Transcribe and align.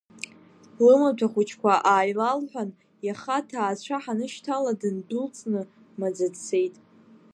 Лымаҭәа 0.85 1.27
хәыҷқәа 1.31 1.73
ааилалҳәан 1.91 2.69
иаха 3.07 3.35
аҭаацәа 3.39 3.97
ҳанышьҭала 4.03 4.71
дындәылҵны 4.79 5.61
маӡа 5.99 6.27
дцеит. 6.33 6.75